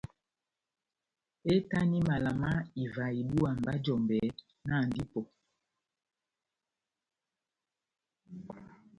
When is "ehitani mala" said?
1.49-2.31